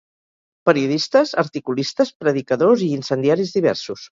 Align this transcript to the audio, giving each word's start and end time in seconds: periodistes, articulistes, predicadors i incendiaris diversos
periodistes, 0.69 1.33
articulistes, 1.43 2.13
predicadors 2.27 2.85
i 2.89 2.91
incendiaris 2.99 3.57
diversos 3.61 4.09